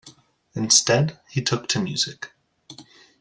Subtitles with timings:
[0.55, 2.31] Instead, he took to music.